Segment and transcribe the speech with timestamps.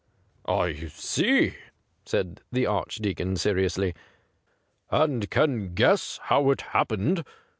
[0.63, 1.53] 'I see,'
[2.07, 3.93] said the Archdeacon seriously,'
[4.89, 7.23] and can guess how it happened.